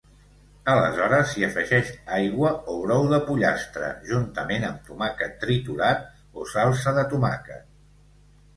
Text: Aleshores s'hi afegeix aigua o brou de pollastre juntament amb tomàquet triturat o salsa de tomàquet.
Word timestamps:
Aleshores 0.71 1.27
s'hi 1.33 1.43
afegeix 1.47 1.91
aigua 2.19 2.53
o 2.73 2.79
brou 2.87 3.05
de 3.13 3.19
pollastre 3.29 3.91
juntament 4.13 4.67
amb 4.73 4.81
tomàquet 4.89 5.39
triturat 5.47 6.05
o 6.45 6.51
salsa 6.57 6.99
de 6.99 7.09
tomàquet. 7.15 7.73